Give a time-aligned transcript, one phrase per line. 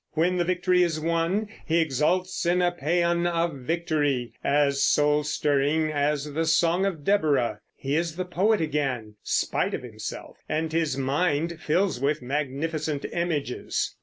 [0.13, 5.91] When the victory is won, he exults in a paean of victory as soul stirring
[5.91, 7.59] as the Song of Deborah.
[7.75, 13.95] He is the poet again, spite of himself, and his mind fills with magnificent images.